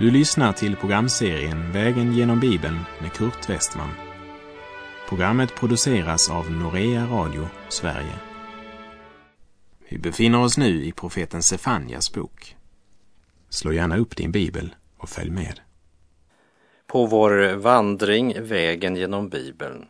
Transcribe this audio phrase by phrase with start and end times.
[0.00, 3.88] Du lyssnar till programserien Vägen genom Bibeln med Kurt Westman.
[5.08, 8.14] Programmet produceras av Norea Radio Sverige.
[9.88, 12.56] Vi befinner oss nu i profeten Sefanjas bok.
[13.48, 15.60] Slå gärna upp din bibel och följ med.
[16.86, 19.86] På vår vandring Vägen genom Bibeln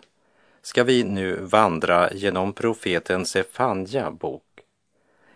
[0.62, 4.49] ska vi nu vandra genom profeten Sefanja bok.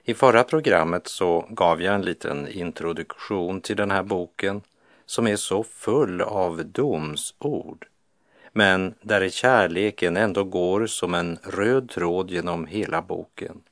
[0.07, 4.63] I förra programmet så gav jag en liten introduktion till den här boken
[5.07, 7.87] som är så full av domsord,
[8.53, 13.63] men där kärleken ändå går som en röd tråd genom hela boken.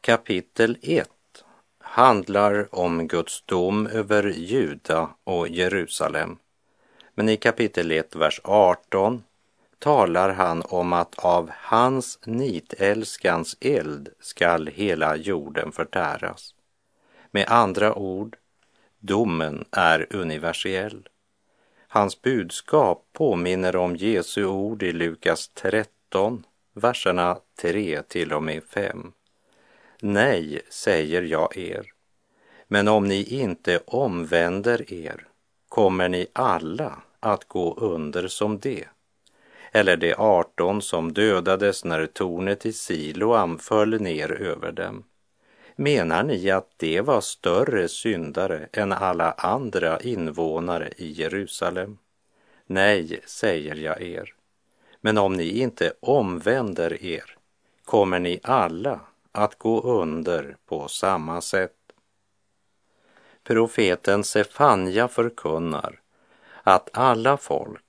[0.00, 1.08] Kapitel 1
[1.78, 6.36] handlar om Guds dom över Juda och Jerusalem.
[7.14, 9.22] Men i kapitel 1, vers 18
[9.84, 16.54] talar han om att av hans nitälskans eld skall hela jorden förtäras.
[17.30, 18.36] Med andra ord,
[18.98, 21.08] domen är universell.
[21.88, 29.12] Hans budskap påminner om Jesu ord i Lukas 13, verserna 3 till och med 5.
[30.00, 31.92] Nej, säger jag er,
[32.68, 35.26] men om ni inte omvänder er
[35.68, 38.84] kommer ni alla att gå under som det
[39.74, 45.04] eller de arton som dödades när tornet i Siloam föll ner över dem.
[45.76, 51.98] Menar ni att de var större syndare än alla andra invånare i Jerusalem?
[52.66, 54.34] Nej, säger jag er.
[55.00, 57.36] Men om ni inte omvänder er
[57.84, 59.00] kommer ni alla
[59.32, 61.76] att gå under på samma sätt.
[63.44, 66.00] Profeten Sefanja förkunnar
[66.62, 67.83] att alla folk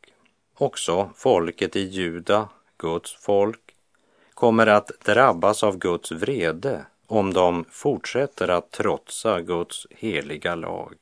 [0.57, 3.75] Också folket i Juda, Guds folk,
[4.33, 10.95] kommer att drabbas av Guds vrede om de fortsätter att trotsa Guds heliga lag.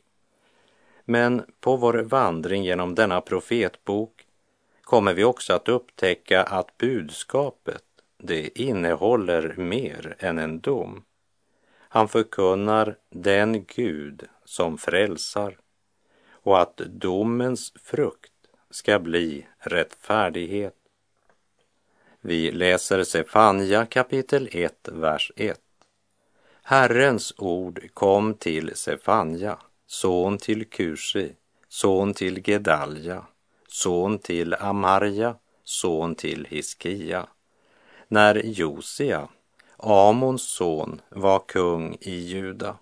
[1.06, 4.26] Men på vår vandring genom denna profetbok
[4.82, 7.84] kommer vi också att upptäcka att budskapet,
[8.18, 11.04] det innehåller mer än en dom.
[11.78, 15.58] Han förkunnar den Gud som frälsar
[16.32, 18.33] och att domens frukt
[18.74, 20.76] ska bli rättfärdighet.
[22.22, 25.60] Vi läser Sefanja kapitel 1, vers 1.
[26.64, 29.58] Herrens ord kom till Sefanja,
[29.88, 31.32] son till Kushi,
[31.70, 33.26] son till Gedalja,
[33.68, 37.28] son till Amarja, son till Hiskia,
[38.08, 39.28] när Josia,
[39.78, 42.78] Amons son, var kung i Juda.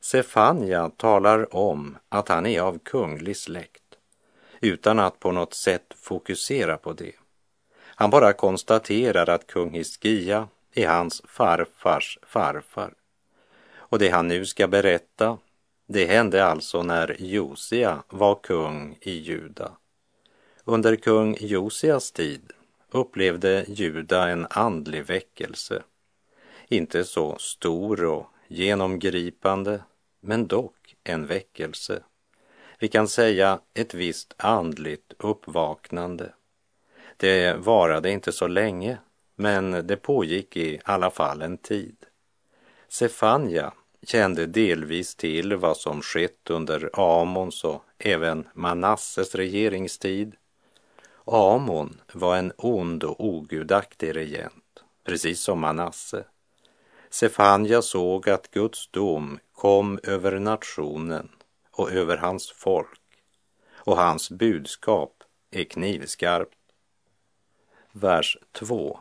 [0.00, 3.81] Sefanja talar om att han är av kunglig släkt
[4.62, 7.12] utan att på något sätt fokusera på det.
[7.80, 12.94] Han bara konstaterar att kung Hiskia är hans farfars farfar.
[13.74, 15.38] Och det han nu ska berätta,
[15.86, 19.72] det hände alltså när Josia var kung i Juda.
[20.64, 22.52] Under kung Josias tid
[22.90, 25.82] upplevde Juda en andlig väckelse.
[26.68, 29.82] Inte så stor och genomgripande,
[30.20, 32.02] men dock en väckelse.
[32.82, 36.32] Vi kan säga ett visst andligt uppvaknande.
[37.16, 38.98] Det varade inte så länge,
[39.36, 41.96] men det pågick i alla fall en tid.
[42.88, 43.72] Sefanja
[44.02, 50.36] kände delvis till vad som skett under Amons och även Manasses regeringstid.
[51.24, 56.24] Amon var en ond och ogudaktig regent, precis som Manasse.
[57.10, 61.28] Sefanja såg att Guds dom kom över nationen
[61.72, 63.00] och över hans folk
[63.70, 66.58] och hans budskap är knivskarpt.
[67.92, 68.98] Vers 2.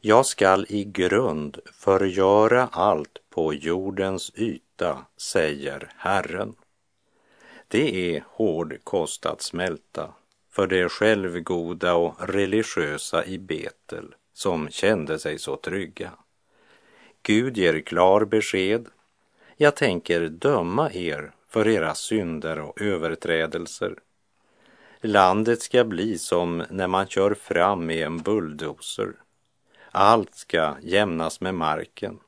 [0.00, 6.54] Jag skall i grund förgöra allt på jordens yta, säger Herren.
[7.68, 10.14] Det är hård kost att smälta
[10.50, 16.12] för det självgoda och religiösa i Betel som kände sig så trygga.
[17.22, 18.86] Gud ger klar besked.
[19.56, 23.94] Jag tänker döma er för era synder och överträdelser.
[25.00, 29.12] Landet ska bli som när man kör fram med en bulldozer.
[29.90, 32.18] Allt ska jämnas med marken.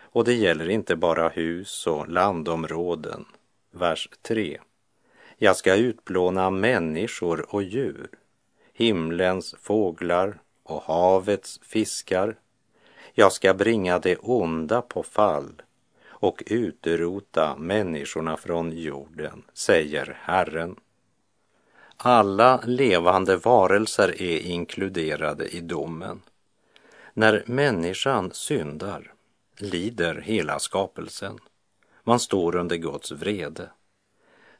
[0.00, 3.24] Och det gäller inte bara hus och landområden.
[3.70, 4.60] Vers 3.
[5.36, 8.08] Jag ska utplåna människor och djur,
[8.72, 12.36] himlens fåglar och havets fiskar.
[13.12, 15.62] Jag ska bringa det onda på fall
[16.24, 20.76] och utrota människorna från jorden, säger Herren.
[21.96, 26.22] Alla levande varelser är inkluderade i domen.
[27.14, 29.12] När människan syndar
[29.58, 31.38] lider hela skapelsen.
[32.02, 33.70] Man står under Guds vrede.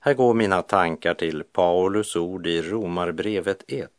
[0.00, 3.90] Här går mina tankar till Paulus ord i Romarbrevet 1,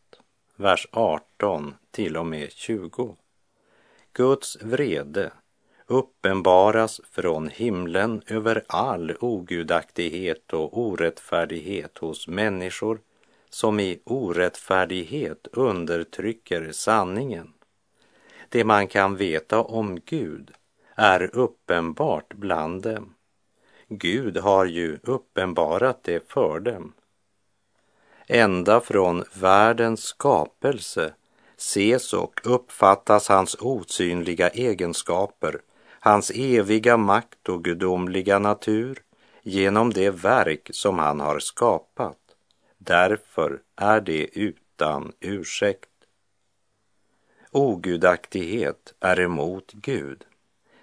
[0.56, 3.16] vers 18 till och med 20.
[4.14, 5.32] Guds vrede
[5.88, 13.00] uppenbaras från himlen över all ogudaktighet och orättfärdighet hos människor
[13.50, 17.54] som i orättfärdighet undertrycker sanningen.
[18.50, 20.52] Det man kan veta om Gud
[20.96, 23.14] är uppenbart bland dem.
[23.88, 26.94] Gud har ju uppenbarat det för dem.
[28.28, 31.14] Ända från världens skapelse
[31.58, 35.62] ses och uppfattas hans osynliga egenskaper,
[36.06, 39.02] hans eviga makt och gudomliga natur
[39.42, 42.18] genom det verk som han har skapat.
[42.78, 45.90] Därför är det utan ursäkt.
[47.52, 50.24] Ogudaktighet är emot Gud.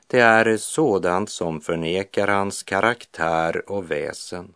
[0.07, 4.55] Det är sådant som förnekar hans karaktär och väsen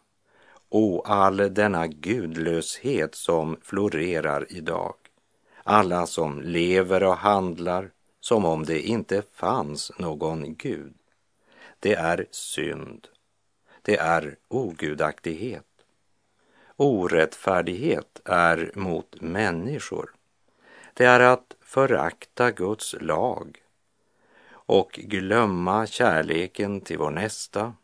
[0.68, 4.94] och all denna gudlöshet som florerar idag.
[5.62, 7.90] Alla som lever och handlar
[8.26, 10.94] som om det inte fanns någon Gud.
[11.80, 13.08] Det är synd.
[13.82, 15.66] Det är ogudaktighet.
[16.76, 20.14] Orättfärdighet är mot människor.
[20.94, 23.62] Det är att förakta Guds lag
[24.50, 27.74] och glömma kärleken till vår nästa.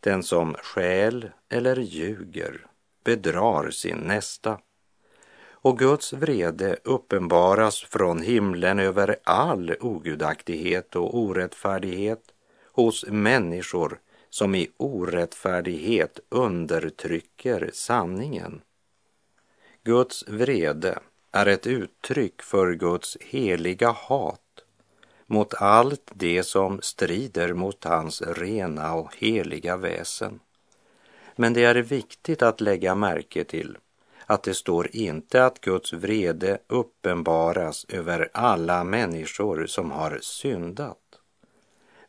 [0.00, 2.66] Den som skäl eller ljuger
[3.04, 4.58] bedrar sin nästa.
[5.66, 12.22] Och Guds vrede uppenbaras från himlen över all ogudaktighet och orättfärdighet
[12.72, 13.98] hos människor
[14.30, 18.60] som i orättfärdighet undertrycker sanningen.
[19.84, 20.98] Guds vrede
[21.32, 24.64] är ett uttryck för Guds heliga hat
[25.26, 30.40] mot allt det som strider mot hans rena och heliga väsen.
[31.36, 33.78] Men det är viktigt att lägga märke till
[34.26, 40.98] att det står inte att Guds vrede uppenbaras över alla människor som har syndat.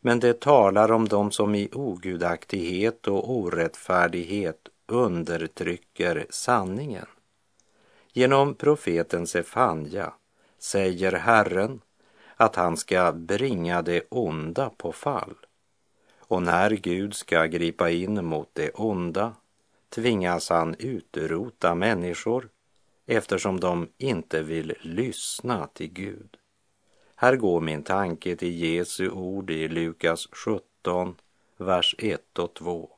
[0.00, 7.06] Men det talar om dem som i ogudaktighet och orättfärdighet undertrycker sanningen.
[8.12, 10.12] Genom profeten Sefanja
[10.58, 11.80] säger Herren
[12.36, 15.34] att han ska bringa det onda på fall.
[16.18, 19.34] Och när Gud ska gripa in mot det onda
[19.88, 22.48] tvingas han utrota människor
[23.06, 26.36] eftersom de inte vill lyssna till Gud.
[27.14, 31.16] Här går min tanke till Jesu ord i Lukas 17,
[31.56, 32.90] vers 1 och 2.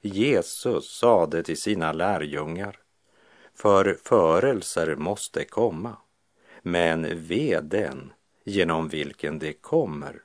[0.00, 2.78] Jesus sade till sina lärjungar,
[3.54, 5.96] förförelser måste komma,
[6.62, 8.12] men ve den
[8.44, 10.22] genom vilken det kommer.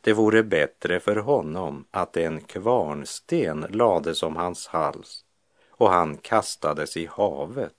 [0.00, 5.24] Det vore bättre för honom att en kvarnsten lades om hans hals
[5.70, 7.74] och han kastades i havet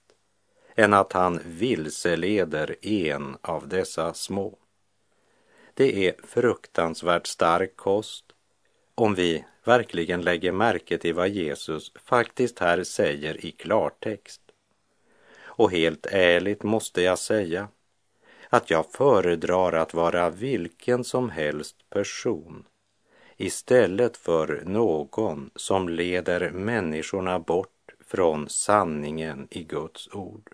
[0.74, 4.58] än att han vilseleder en av dessa små.
[5.74, 8.24] Det är fruktansvärt stark kost
[8.94, 14.40] om vi verkligen lägger märke till vad Jesus faktiskt här säger i klartext.
[15.40, 17.68] Och helt ärligt måste jag säga
[18.52, 22.64] att jag föredrar att vara vilken som helst person
[23.36, 30.50] istället för någon som leder människorna bort från sanningen i Guds ord.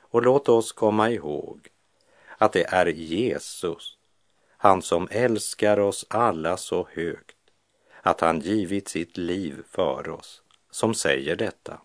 [0.00, 1.68] Och låt oss komma ihåg
[2.38, 3.98] att det är Jesus,
[4.56, 7.36] han som älskar oss alla så högt
[8.02, 11.80] att han givit sitt liv för oss, som säger detta.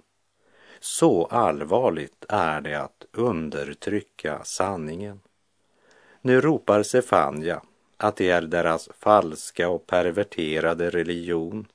[0.86, 5.20] Så allvarligt är det att undertrycka sanningen.
[6.22, 7.62] Nu ropar Sefania
[7.98, 11.68] att det är deras falska och perverterade religion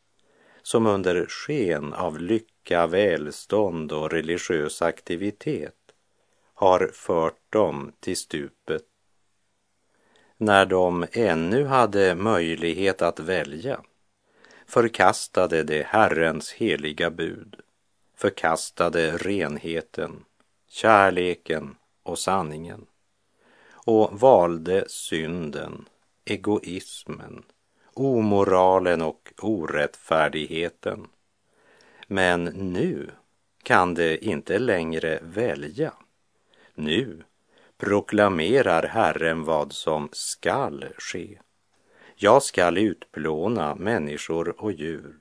[0.63, 5.95] som under sken av lycka, välstånd och religiös aktivitet
[6.55, 8.85] har fört dem till stupet.
[10.37, 13.81] När de ännu hade möjlighet att välja
[14.67, 17.57] förkastade de Herrens heliga bud,
[18.19, 20.25] förkastade renheten,
[20.69, 22.87] kärleken och sanningen
[23.71, 25.89] och valde synden,
[26.25, 27.43] egoismen,
[27.95, 31.07] omoralen och orättfärdigheten.
[32.07, 33.11] Men nu
[33.63, 35.93] kan de inte längre välja.
[36.75, 37.23] Nu
[37.77, 41.39] proklamerar Herren vad som skall ske.
[42.17, 45.17] Jag skall utplåna människor och djur,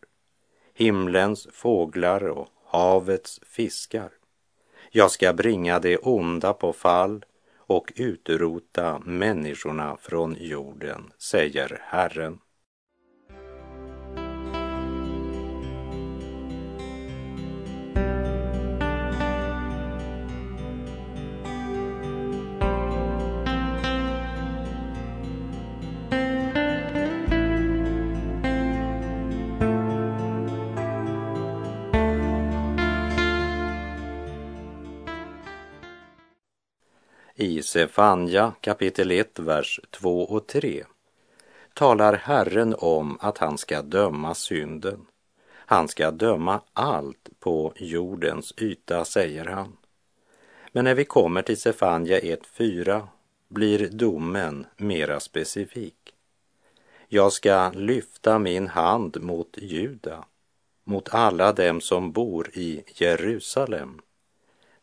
[0.74, 4.12] himlens fåglar och havets fiskar.
[4.92, 7.26] Jag ska bringa det onda på fall
[7.58, 12.40] och utrota människorna från jorden, säger Herren.
[37.68, 40.84] Sefanja kapitel 1, vers 2 och 3
[41.74, 45.06] talar Herren om att han ska döma synden.
[45.50, 49.78] Han ska döma allt på jordens yta, säger han.
[50.72, 53.08] Men när vi kommer till Sefanja 1.4
[53.48, 56.14] blir domen mera specifik.
[57.08, 60.26] Jag ska lyfta min hand mot Juda,
[60.84, 64.02] mot alla dem som bor i Jerusalem.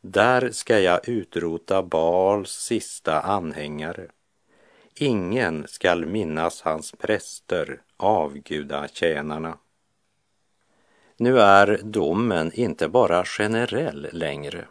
[0.06, 4.06] Där ska jag utrota Baals sista anhängare.
[4.94, 9.58] Ingen skall minnas hans präster, avgudatjänarna.
[11.16, 14.68] Nu är domen inte bara generell längre,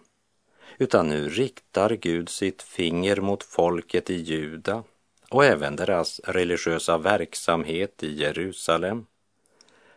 [0.77, 4.83] utan nu riktar Gud sitt finger mot folket i Juda
[5.29, 9.05] och även deras religiösa verksamhet i Jerusalem.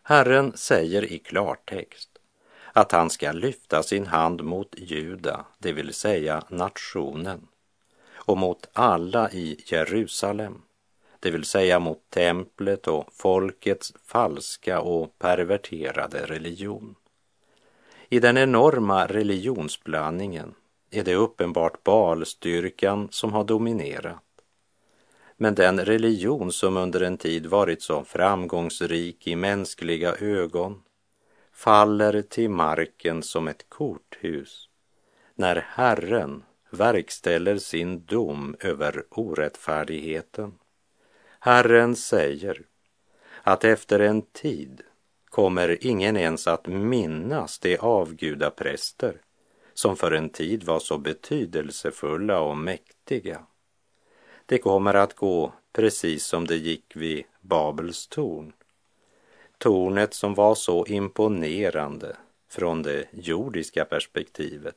[0.02, 2.15] Herren säger i klartext
[2.76, 7.49] att han ska lyfta sin hand mot Juda, det vill säga nationen,
[8.14, 10.62] och mot alla i Jerusalem,
[11.21, 16.95] det vill säga mot templet och folkets falska och perverterade religion.
[18.09, 20.54] I den enorma religionsblandningen
[20.90, 24.23] är det uppenbart balstyrkan som har dominerat.
[25.37, 30.83] Men den religion som under en tid varit så framgångsrik i mänskliga ögon
[31.56, 34.68] faller till marken som ett korthus
[35.34, 40.58] när Herren verkställer sin dom över orättfärdigheten.
[41.40, 42.62] Herren säger
[43.42, 44.82] att efter en tid
[45.25, 49.20] kommer ingen ens att minnas de avgudapräster
[49.75, 53.46] som för en tid var så betydelsefulla och mäktiga.
[54.46, 58.52] Det kommer att gå precis som det gick vid Babels torn.
[59.58, 62.16] Tornet som var så imponerande
[62.48, 64.76] från det jordiska perspektivet.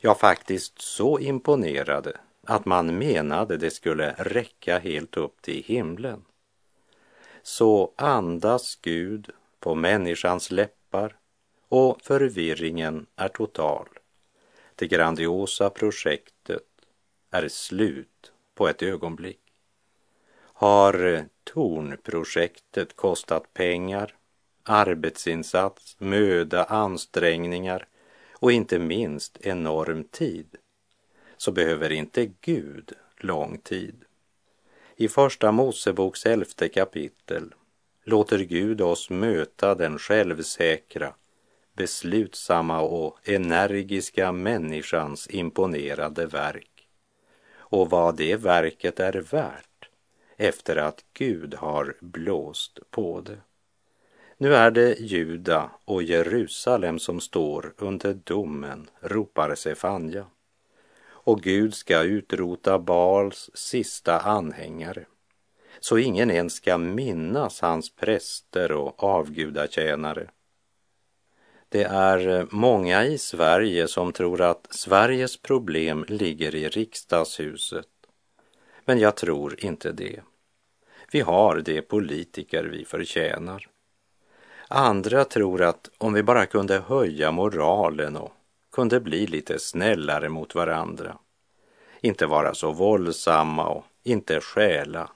[0.00, 6.24] Ja, faktiskt så imponerade att man menade det skulle räcka helt upp till himlen.
[7.42, 11.16] Så andas Gud på människans läppar
[11.68, 13.88] och förvirringen är total.
[14.74, 16.62] Det grandiosa projektet
[17.30, 19.47] är slut på ett ögonblick.
[20.60, 24.14] Har Tornprojektet kostat pengar,
[24.62, 27.86] arbetsinsats, möda, ansträngningar
[28.32, 30.56] och inte minst enorm tid,
[31.36, 34.04] så behöver inte Gud lång tid.
[34.96, 37.54] I Första Moseboks elfte kapitel
[38.04, 41.14] låter Gud oss möta den självsäkra,
[41.72, 46.88] beslutsamma och energiska människans imponerade verk.
[47.50, 49.67] Och vad det verket är värt
[50.38, 53.38] efter att Gud har blåst på det.
[54.36, 60.26] Nu är det Juda och Jerusalem som står under domen, ropar Sefanja.
[61.06, 65.06] Och Gud ska utrota Baals sista anhängare,
[65.80, 70.30] så ingen ens ska minnas hans präster och avgudatjänare.
[71.68, 77.97] Det är många i Sverige som tror att Sveriges problem ligger i riksdagshuset.
[78.88, 80.20] Men jag tror inte det.
[81.12, 83.66] Vi har de politiker vi förtjänar.
[84.68, 88.32] Andra tror att om vi bara kunde höja moralen och
[88.72, 91.18] kunde bli lite snällare mot varandra,
[92.00, 95.10] inte vara så våldsamma och inte stjäla,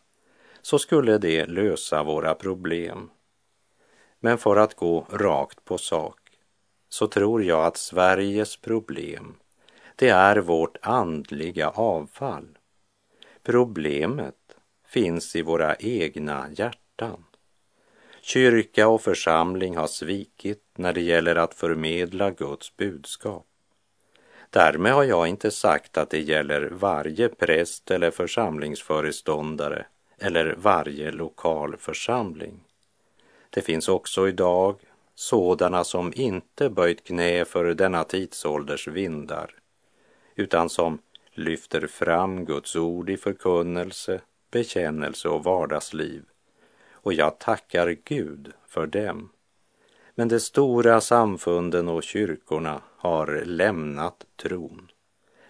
[0.62, 3.10] så skulle det lösa våra problem.
[4.20, 6.20] Men för att gå rakt på sak
[6.88, 9.34] så tror jag att Sveriges problem,
[9.96, 12.58] det är vårt andliga avfall.
[13.42, 14.56] Problemet
[14.86, 17.24] finns i våra egna hjärtan.
[18.20, 23.46] Kyrka och församling har svikit när det gäller att förmedla Guds budskap.
[24.50, 29.86] Därmed har jag inte sagt att det gäller varje präst eller församlingsföreståndare
[30.18, 32.60] eller varje lokal församling.
[33.50, 34.80] Det finns också idag
[35.14, 39.54] sådana som inte böjt knä för denna tidsålders vindar,
[40.34, 40.98] utan som
[41.34, 44.20] lyfter fram Guds ord i förkunnelse,
[44.50, 46.22] bekännelse och vardagsliv.
[46.90, 49.30] Och jag tackar Gud för dem.
[50.14, 54.90] Men de stora samfunden och kyrkorna har lämnat tron,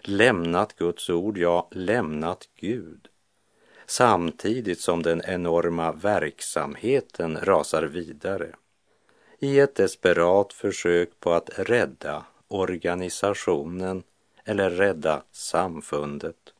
[0.01, 3.09] lämnat Guds ord, ja, lämnat Gud
[3.85, 8.55] samtidigt som den enorma verksamheten rasar vidare
[9.39, 14.03] i ett desperat försök på att rädda organisationen
[14.45, 16.53] eller rädda samfundet.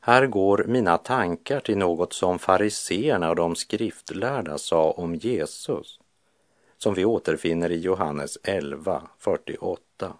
[0.00, 6.00] Här går mina tankar till något som fariseerna och de skriftlärda sa om Jesus,
[6.78, 10.12] som vi återfinner i Johannes 11, 48.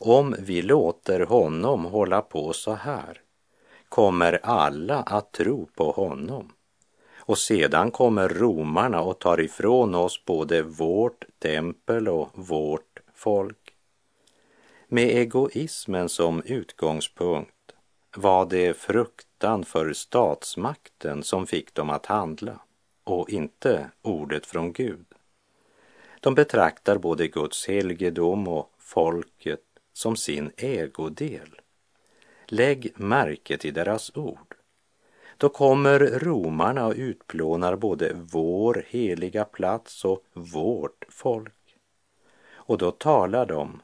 [0.00, 3.22] om vi låter honom hålla på så här
[3.88, 6.52] kommer alla att tro på honom.
[7.16, 13.67] Och sedan kommer romarna och tar ifrån oss både vårt tempel och vårt folk.
[14.90, 17.72] Med egoismen som utgångspunkt
[18.16, 22.60] var det fruktan för statsmakten som fick dem att handla
[23.04, 25.06] och inte ordet från Gud.
[26.20, 31.60] De betraktar både Guds helgedom och folket som sin ägodel.
[32.46, 34.54] Lägg märke till deras ord.
[35.36, 41.76] Då kommer romarna och utplånar både vår heliga plats och vårt folk.
[42.50, 43.80] Och då talar de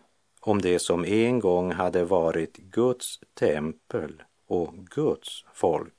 [0.46, 5.94] om det som en gång hade varit Guds tempel och Guds folk.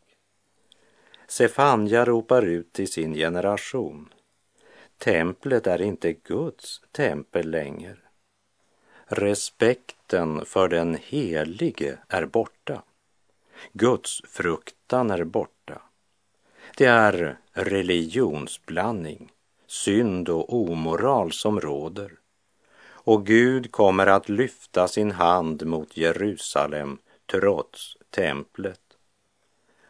[1.27, 4.13] Sefanja ropar ut till sin generation.
[4.97, 7.97] Templet är inte Guds tempel längre.
[9.05, 12.83] Respekten för den helige är borta.
[13.73, 15.81] Guds fruktan är borta.
[16.77, 19.31] Det är religionsblandning,
[19.67, 22.11] synd och omoral som råder.
[23.05, 26.97] Och Gud kommer att lyfta sin hand mot Jerusalem
[27.31, 28.81] trots templet.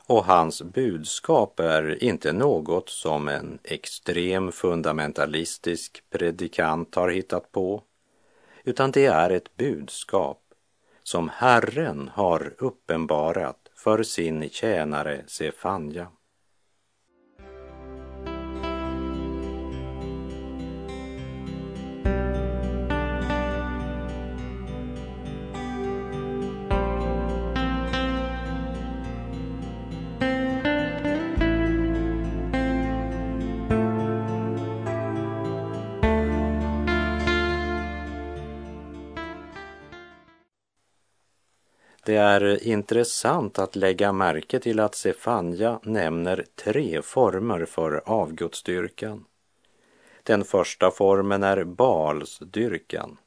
[0.07, 7.83] Och hans budskap är inte något som en extrem fundamentalistisk predikant har hittat på,
[8.63, 10.41] utan det är ett budskap
[11.03, 16.07] som Herren har uppenbarat för sin tjänare Sefanja.
[42.15, 49.25] Det är intressant att lägga märke till att Sefanja nämner tre former för avgudsdyrkan.
[50.23, 53.17] Den första formen är Balsdyrkan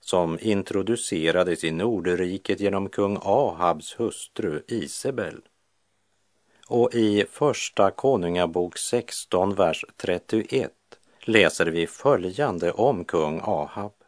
[0.00, 5.40] som introducerades i Nordriket genom kung Ahabs hustru Isabel.
[6.68, 10.72] Och i Första Konungabok 16, vers 31
[11.20, 14.01] läser vi följande om kung Ahab.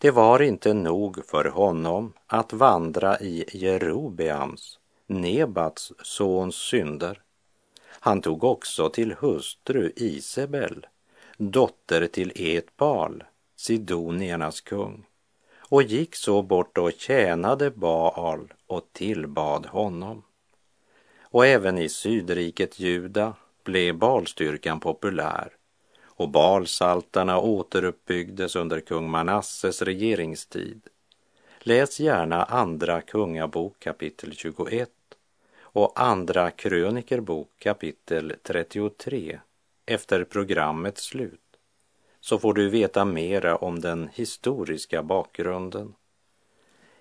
[0.00, 7.22] Det var inte nog för honom att vandra i Jerobeams, Nebats sons synder.
[7.86, 10.86] Han tog också till hustru Isabel,
[11.36, 13.24] dotter till Etbal,
[13.56, 15.06] Sidoniernas kung,
[15.58, 20.22] och gick så bort och tjänade Baal och tillbad honom.
[21.22, 23.34] Och även i sydriket Juda
[23.64, 25.52] blev Balstyrkan populär
[26.20, 30.80] och Balsaltarna återuppbyggdes under kung Manasses regeringstid.
[31.58, 34.90] Läs gärna Andra Kungabok kapitel 21
[35.60, 39.40] och Andra Krönikerbok kapitel 33
[39.86, 41.56] efter programmets slut
[42.20, 45.94] så får du veta mera om den historiska bakgrunden.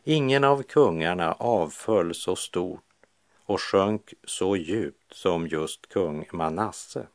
[0.03, 3.05] Ingen av kungarna avföll så stort
[3.45, 7.07] och sjönk så djupt som just kung Manasse.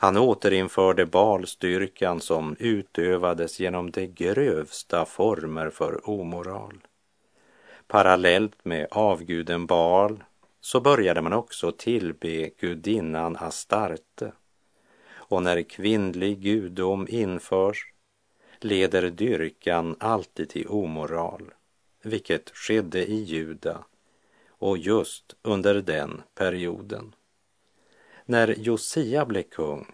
[0.00, 6.78] Han återinförde balstyrkan som utövades genom de grövsta former för omoral.
[7.86, 10.24] Parallellt med avguden Baal
[10.60, 14.32] så började man också tillbe gudinnan Astarte.
[15.10, 17.92] Och när kvinnlig gudom införs
[18.60, 21.50] leder dyrkan alltid till omoral,
[22.02, 23.84] vilket skedde i Juda
[24.48, 27.14] och just under den perioden.
[28.30, 29.86] När Josia blev kung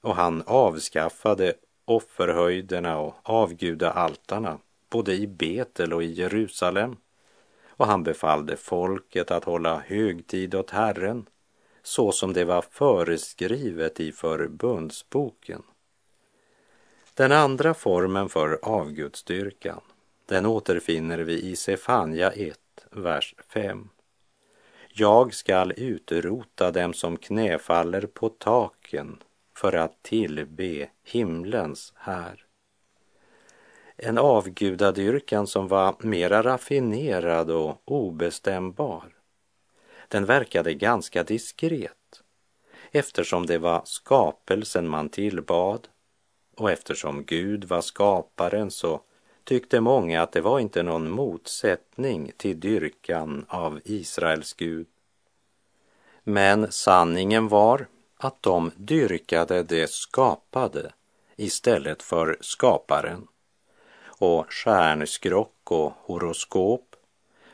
[0.00, 4.58] och han avskaffade offerhöjderna och avgudaaltarna
[4.90, 6.96] både i Betel och i Jerusalem
[7.68, 11.26] och han befallde folket att hålla högtid åt Herren
[11.82, 15.62] så som det var föreskrivet i förbundsboken.
[17.14, 19.80] Den andra formen för avgudsdyrkan,
[20.26, 22.58] den återfinner vi i Sefanja 1,
[22.90, 23.88] vers 5.
[24.92, 29.22] Jag skall utrota dem som knäfaller på taken
[29.56, 32.44] för att tillbe himlens här.
[33.96, 39.16] En avgudadyrkan som var mera raffinerad och obestämbar.
[40.08, 42.22] Den verkade ganska diskret
[42.90, 45.88] eftersom det var skapelsen man tillbad
[46.56, 49.00] och eftersom Gud var skaparen så
[49.50, 54.86] tyckte många att det var inte någon motsättning till dyrkan av Israels Gud.
[56.24, 57.86] Men sanningen var
[58.16, 60.92] att de dyrkade det skapade
[61.36, 63.26] istället för skaparen.
[64.06, 66.96] och stjärnskrock och horoskop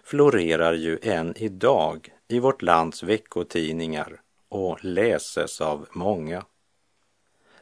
[0.02, 6.44] florerar ju än idag i vårt lands veckotidningar och läses av många.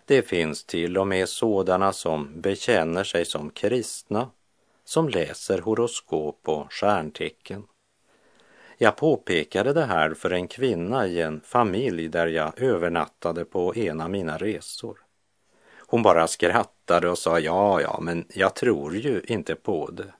[0.07, 4.31] Det finns till och med sådana som bekänner sig som kristna
[4.85, 7.67] som läser horoskop och stjärntecken.
[8.79, 14.01] Jag påpekade det här för en kvinna i en familj där jag övernattade på en
[14.01, 14.99] av mina resor.
[15.87, 20.13] Hon bara skrattade och sa ja, ja, men jag tror ju inte på det.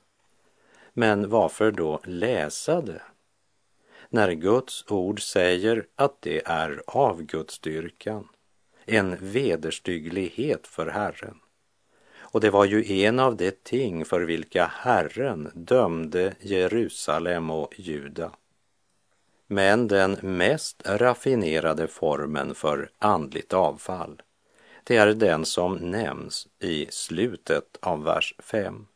[0.93, 3.03] Men varför då läsa det?
[4.09, 8.29] När Guds ord säger att det är avgudsdyrkan,
[8.87, 11.41] en vederstygglighet för Herren.
[12.19, 18.31] Och det var ju en av de ting för vilka Herren dömde Jerusalem och Juda.
[19.47, 24.23] Men den mest raffinerade formen för andligt avfall,
[24.85, 28.87] det är den som nämns i slutet av vers 5.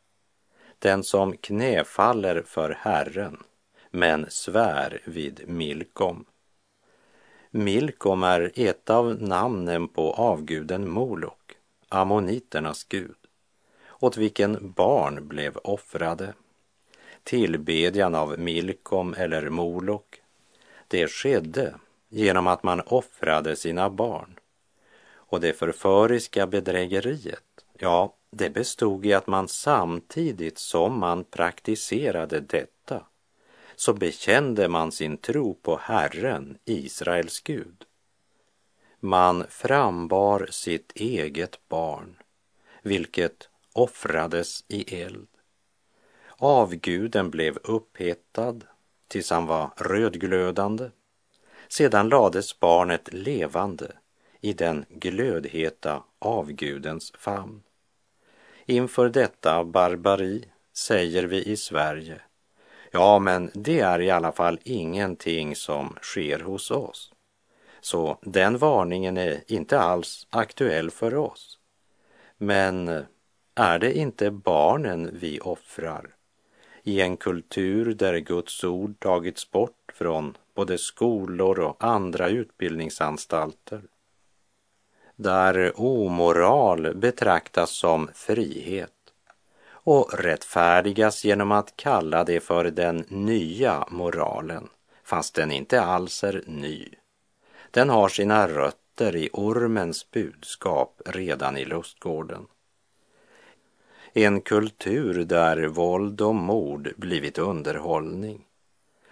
[0.79, 3.43] Den som knäfaller för Herren,
[3.91, 6.25] men svär vid Milkom.
[7.59, 11.57] Milkom är ett av namnen på avguden Molok,
[11.89, 13.17] ammoniternas gud,
[14.01, 16.35] åt vilken barn blev offrade.
[17.23, 20.21] Tillbedjan av Milkom eller Molok
[20.89, 21.75] det skedde
[22.09, 24.39] genom att man offrade sina barn.
[25.11, 33.03] Och det förföriska bedrägeriet, ja, det bestod i att man samtidigt som man praktiserade detta
[33.79, 37.85] så bekände man sin tro på Herren, Israels Gud.
[39.01, 42.17] Man frambar sitt eget barn,
[42.83, 45.29] vilket offrades i eld.
[46.37, 48.65] Avguden blev upphettad
[49.09, 50.91] tills han var rödglödande.
[51.69, 53.93] Sedan lades barnet levande
[54.41, 57.63] i den glödheta avgudens famn.
[58.67, 62.21] Inför detta barbari säger vi i Sverige,
[62.91, 67.13] ja men det är i alla fall ingenting som sker hos oss.
[67.81, 71.59] Så den varningen är inte alls aktuell för oss.
[72.37, 73.05] Men
[73.55, 76.15] är det inte barnen vi offrar
[76.83, 83.83] i en kultur där Guds ord tagits bort från både skolor och andra utbildningsanstalter.
[85.17, 88.93] Där omoral betraktas som frihet
[89.91, 94.69] och rättfärdigas genom att kalla det för den nya moralen,
[95.05, 96.89] fast den inte alls är ny.
[97.71, 102.47] Den har sina rötter i ormens budskap redan i lustgården.
[104.13, 108.45] En kultur där våld och mord blivit underhållning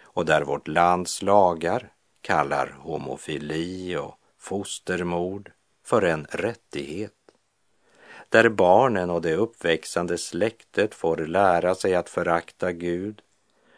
[0.02, 5.52] och där vårt lands lagar kallar homofili och fostermord
[5.84, 7.12] för en rättighet.
[8.28, 13.22] Där barnen och det uppväxande släktet får lära sig att förakta Gud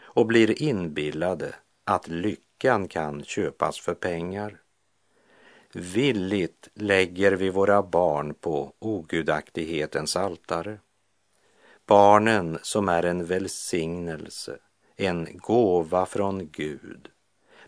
[0.00, 4.60] och blir inbillade att lyckan kan köpas för pengar.
[5.72, 10.78] Villigt lägger vi våra barn på ogudaktighetens altare
[11.88, 14.58] Barnen som är en välsignelse,
[14.96, 17.08] en gåva från Gud,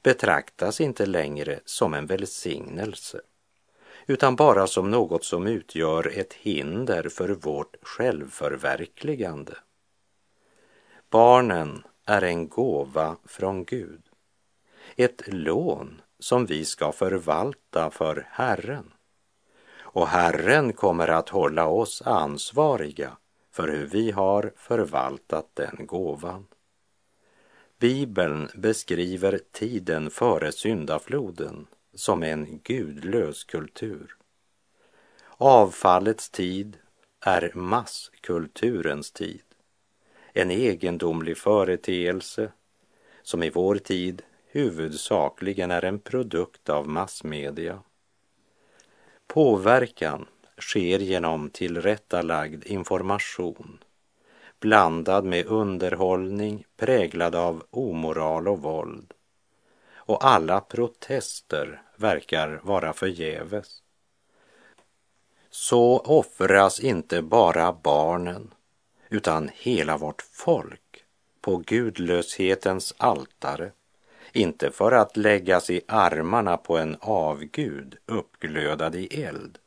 [0.03, 3.21] betraktas inte längre som en välsignelse,
[4.07, 9.55] utan bara som något som utgör ett hinder för vårt självförverkligande.
[11.11, 14.03] Barnen är en gåva från Gud,
[14.97, 18.93] ett lån som vi ska förvalta för Herren.
[19.93, 23.17] Och Herren kommer att hålla oss ansvariga
[23.53, 26.47] för hur vi har förvaltat den gåvan.
[27.79, 34.17] Bibeln beskriver tiden före syndafloden som en gudlös kultur.
[35.29, 36.77] Avfallets tid
[37.21, 39.43] är masskulturens tid.
[40.33, 42.53] En egendomlig företeelse
[43.23, 47.83] som i vår tid huvudsakligen är en produkt av massmedia.
[49.27, 50.27] Påverkan
[50.59, 53.79] sker genom tillrättalagd information
[54.61, 59.15] blandad med underhållning präglad av omoral och våld.
[60.11, 63.83] Och alla protester verkar vara förgäves.
[65.51, 68.55] Så offras inte bara barnen
[69.09, 71.05] utan hela vårt folk
[71.41, 73.73] på gudlöshetens altare,
[74.33, 79.59] inte för att läggas i armarna på en avgud uppglödad i eld,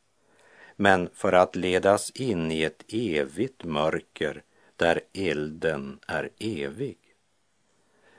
[0.75, 4.43] men för att ledas in i ett evigt mörker
[4.75, 7.02] där elden är evig.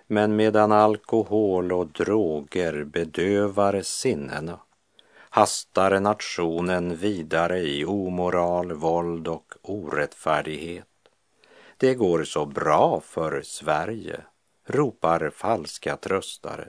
[0.06, 4.60] Men medan alkohol och droger bedövar sinnena
[5.30, 10.86] hastar nationen vidare i omoral, våld och orättfärdighet
[11.76, 14.20] Det går så bra för Sverige,
[14.66, 16.68] ropar falska tröstare,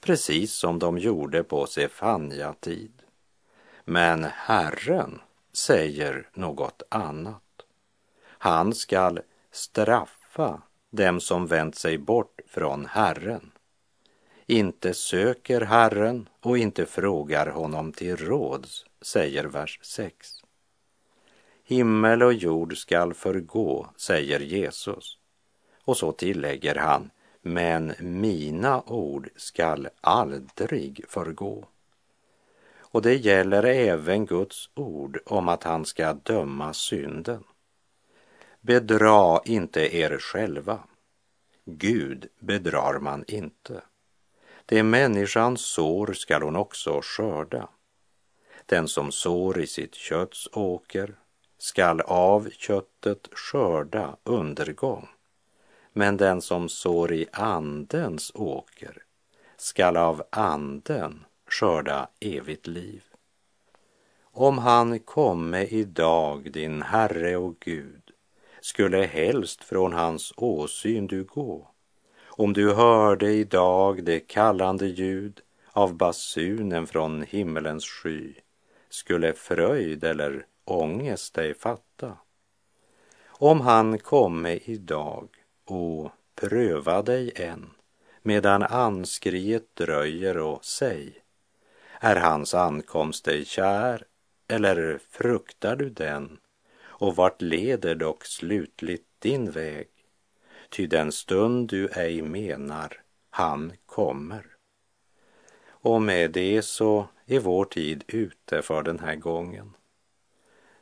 [0.00, 3.02] precis som de gjorde på Sefania-tid.
[3.84, 5.20] Men Herren
[5.52, 7.42] säger något annat.
[8.24, 13.50] Han skall straffa dem som vänt sig bort från Herren.
[14.46, 20.44] Inte söker Herren och inte frågar honom till råds, säger vers 6.
[21.64, 25.18] Himmel och jord skall förgå, säger Jesus.
[25.84, 27.10] Och så tillägger han,
[27.42, 31.64] men mina ord skall aldrig förgå.
[32.78, 37.44] Och det gäller även Guds ord om att han ska döma synden.
[38.68, 40.78] Bedra inte er själva.
[41.64, 43.82] Gud bedrar man inte.
[44.66, 47.68] Det människan sår skall hon också skörda.
[48.66, 51.14] Den som sår i sitt kötts åker
[51.58, 55.08] skall av köttet skörda undergång.
[55.92, 59.02] Men den som sår i andens åker
[59.56, 63.04] skall av anden skörda evigt liv.
[64.22, 68.07] Om han komme idag, din Herre och Gud,
[68.60, 71.68] skulle helst från hans åsyn du gå.
[72.26, 75.40] Om du hörde idag det kallande ljud
[75.72, 78.34] av basunen från himmelens sky,
[78.90, 82.16] skulle fröjd eller ångest dig fatta.
[83.26, 85.28] Om han komme idag
[85.64, 87.70] och pröva dig än,
[88.22, 91.12] medan anskriet dröjer och säg,
[92.00, 94.04] är hans ankomst dig kär
[94.48, 96.38] eller fruktar du den?
[96.98, 99.88] Och vart leder dock slutligt din väg?
[100.70, 104.46] Ty den stund du ej menar, han kommer.
[105.68, 109.74] Och med det så är vår tid ute för den här gången.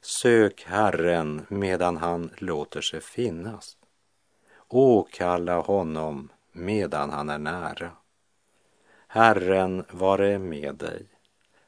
[0.01, 3.77] Sök Herren medan han låter sig finnas.
[4.69, 7.91] Åkalla honom medan han är nära.
[9.07, 11.07] Herren vare med dig.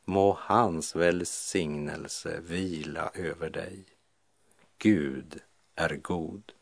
[0.04, 3.97] Må hans välsignelse vila över dig.
[4.80, 5.40] Gud
[5.74, 6.52] är god.